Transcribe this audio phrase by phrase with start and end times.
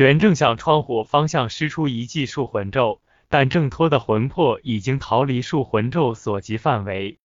[0.00, 7.18] 玄正向窗户方向施出一记束魂咒，但挣脱的魂魄已经逃离束魂咒所及范围。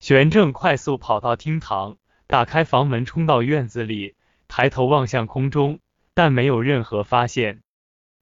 [0.00, 4.14] 玄正快速跑到厅堂，打开房门，冲到院子里，
[4.48, 5.80] 抬头望向空中，
[6.14, 7.60] 但没有任何发现。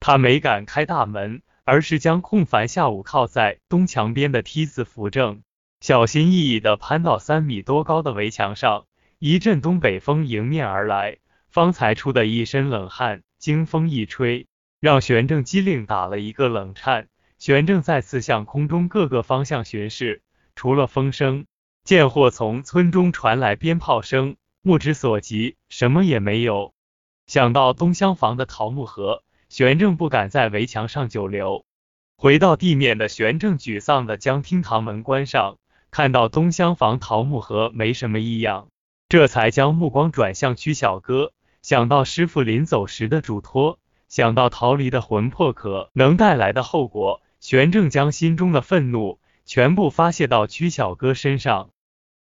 [0.01, 5.43] 他没敢开大门，而是将空凡下午靠在东墙边的梯子扶正，
[5.79, 8.83] 小心翼翼地攀到三米多高的围墙上。
[9.19, 14.47] 一阵东北风迎面而来，方才出的一身冷汗，经风一吹，
[14.79, 17.09] 让玄正机灵打了一个冷颤。
[17.39, 20.21] 玄正再次向空中各个方向巡视，
[20.55, 21.45] 除了风声，
[21.83, 26.73] 见或从村中传来鞭炮声，目之所及，什么也没有。
[27.27, 31.65] 想到东厢房的桃木盒，玄正不敢在围墙上久留。
[32.15, 35.57] 回到地面的玄正沮丧的将厅堂门关上，
[35.91, 38.69] 看到东厢房桃木盒没什么异样。
[39.09, 41.33] 这才将目光转向曲小哥，
[41.63, 51.69] 想到师傅临走时的嘱托，想到逃离的魂魄可能带来的后果，玄正将心中的愤怒全部发泄到曲小哥身上。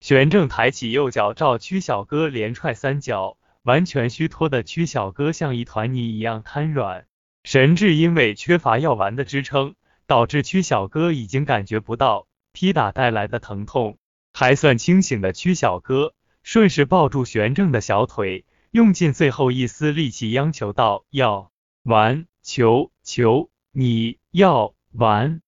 [0.01, 7.07] 玄正抬起右脚照曲小哥连踹三脚，完全虚脱的曲小哥像一团泥一样瘫软，
[7.43, 9.75] 神志因为缺乏药丸的支撑，
[10.07, 13.99] 导致曲小哥已经感觉不到劈打带来的疼痛。
[14.33, 16.15] 还算清醒的曲小哥。
[16.45, 21.53] 顺势抱住玄正的小腿，用尽最后一丝力气央求道：“要
[21.85, 25.43] 完，求求你要完！”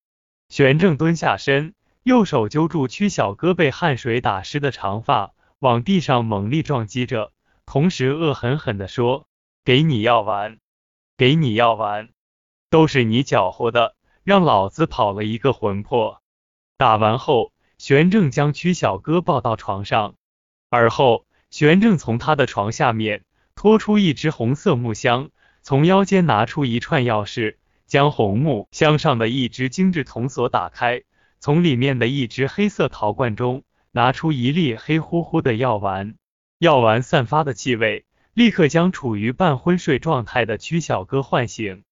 [0.49, 7.33] 玄正蹲下身，右手揪住曲小哥被汗水打湿的长发，往地上猛力撞击着，
[7.65, 9.27] 同时恶狠狠地说
[9.67, 10.61] ：“给你药丸，
[11.17, 12.11] 给你药丸，
[12.71, 16.23] 都是你搅和的，让老子跑了一个魂魄！”
[16.79, 20.15] 打完后，玄正将曲小哥抱到床上。
[20.71, 21.26] 而后，
[21.57, 25.31] 玄正从他的床下面拖出一只红色木箱，
[25.63, 31.05] 从腰间拿出一串钥匙，将红木箱上的一只精致铜锁打开，
[31.41, 36.17] 从里面的一只黑色陶罐中拿出一粒黑乎乎的药丸。
[36.59, 41.85] 药丸散发的气味立刻将处于半昏睡状态的曲小哥唤醒。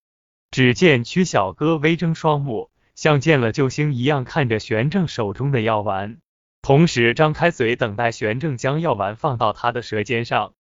[0.51, 6.19] 只见曲小哥微睁双目，像见了救星一样看着玄正手中的药丸。
[6.65, 10.55] 同时张开嘴，等待玄正将药丸放到他的舌尖上。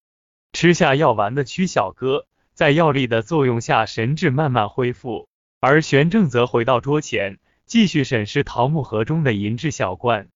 [0.53, 5.31] 吃下药丸的曲小哥，在药力的作用下，神智慢慢恢复。
[5.60, 10.28] 而玄正则回到桌前，继续审视桃木盒中的银质小罐。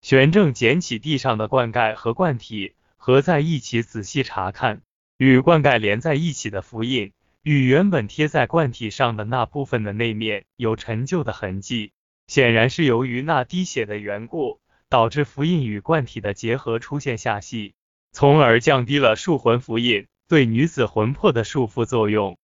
[0.00, 4.80] 玄正捡起地上的罐盖和罐体，合在一起仔细查看，
[5.18, 11.92] 与罐盖连在一起的符印，与原本贴在罐体上的那部分的内面有陈旧的痕迹，
[12.26, 14.58] 显然是由于那滴血的缘故。
[14.90, 17.74] 导致符印与罐体的结合出现下隙，
[18.10, 22.36] 从而降低了束魂符印对女子魂魄的束缚作用。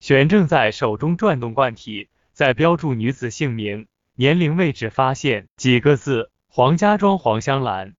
[0.00, 7.94] 玄正在手中转动罐体，在标注女子姓名、年龄位置，发现几个字：黄家庄黄香兰。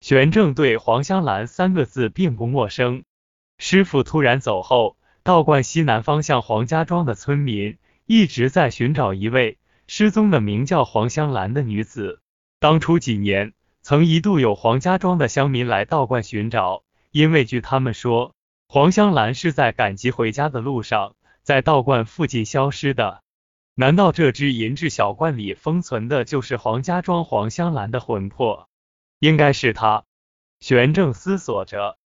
[0.00, 3.04] 玄正对黄香兰三个字并不陌生。
[3.58, 12.20] 师傅突然走后，道观西南方向黄家庄的村民一直在寻找一位失踪的名叫黄香兰的女子。
[12.58, 13.52] 当初几年，
[13.82, 18.34] 曾一度有黄家庄的乡民来道观寻找，因为据他们说，
[18.66, 23.22] 黄香兰是在赶集回家的路上，在道观附近消失的。
[23.74, 28.70] 难道这只银质小罐里封存的就是黄家庄黄香兰的魂魄？
[29.18, 30.04] 应该是他。
[30.58, 31.98] 玄正思索着，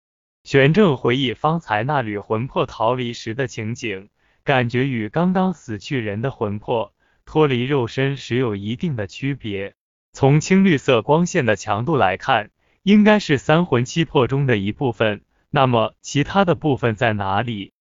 [0.43, 4.09] 玄正回忆方才那缕魂魄逃离时的情景，
[4.43, 6.91] 感觉与刚刚死去人的魂魄
[7.23, 9.75] 脱离肉身时有一定的区别。
[10.11, 12.49] 从青绿色光线的强度来看，
[12.83, 15.21] 应该是三魂七魄中的一部分。
[15.51, 17.73] 那么其他的部分在哪里？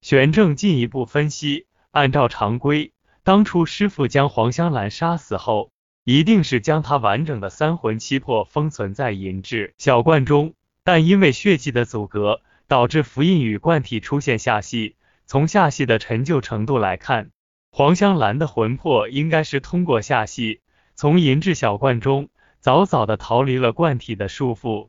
[0.00, 2.92] 玄正进一步分析，按照常规，
[3.24, 5.70] 当初师傅将黄香兰杀死后，
[6.04, 10.54] 一定是将她完整的三魂七魄封存在银质小罐中，
[10.84, 14.94] 但因为血迹的阻隔，导致符印与罐体出现下隙。
[15.24, 17.30] 从下隙的陈旧程度来看，
[17.72, 20.60] 黄香兰的魂魄应该是通过下隙。
[20.96, 24.88] 从银质小罐中早早的逃离了罐体的束缚。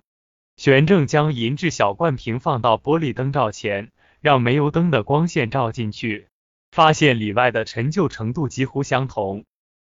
[0.56, 6.30] 玄正将银质小罐平放到玻璃灯罩前，让煤油灯的光线照进去，
[6.72, 9.44] 发现里外的陈旧程度几乎相同。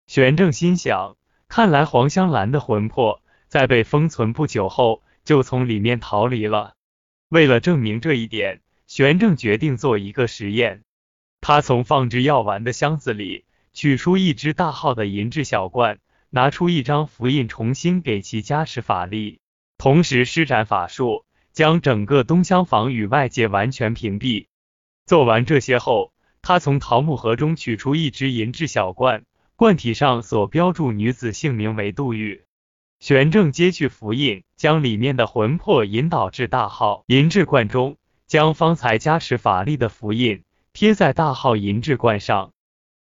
[0.06, 1.16] 玄正心想，
[1.48, 6.74] 看来黄香兰的魂魄在被封存不久后就从里面逃离了。
[7.30, 10.82] 为了证明这一点，玄正决定做一个实验。
[11.40, 13.46] 他从放置药丸的箱子里。
[13.72, 15.98] 取出一只大号的银质小罐，
[16.30, 19.40] 拿出一张符印，重新给其加持法力，
[19.78, 24.46] 同时施展法术，将整个东厢房与外界完全屏蔽。
[25.06, 29.24] 做完这些后，他从桃木盒中取出一只银质小罐，
[29.56, 32.44] 罐体上所标注女子姓名为杜玉。
[33.00, 37.96] 玄正揭去符印，将里面的魂魄引导至大号银质罐中，
[38.26, 42.52] 将方才加持法力的符印贴在大号银质罐上。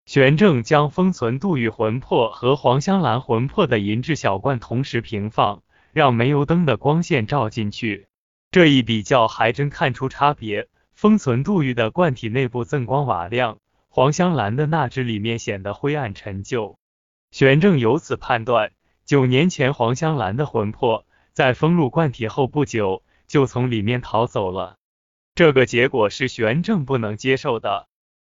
[0.06, 8.06] 玄正将封存杜玉魂魄和黄香兰魂魄的银质小罐同时平放，让煤油灯的光线照进去。
[8.52, 10.68] 这一比较还真看出差别。
[10.94, 13.58] 封存杜玉的罐体内部锃光瓦亮，
[13.88, 16.78] 黄香兰的那只里面显得灰暗陈旧。
[17.32, 18.70] 玄正由此判断，
[19.04, 24.76] 九年前黄香兰的魂魄在封入罐体后不久就从里面逃走了。
[25.34, 27.88] 这个结果是玄正不能接受的，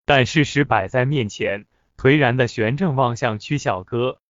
[0.09, 1.67] 但事实摆在面前，
[1.99, 4.23] 颓然的玄正望向曲小哥，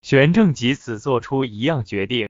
[0.00, 2.24] 玄正即此做出一样决定。